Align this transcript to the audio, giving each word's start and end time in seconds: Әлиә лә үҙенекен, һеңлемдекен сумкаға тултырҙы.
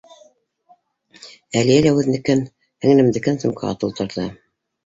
Әлиә 1.61 1.83
лә 1.87 1.93
үҙенекен, 1.97 2.41
һеңлемдекен 2.87 3.41
сумкаға 3.45 3.79
тултырҙы. 3.85 4.27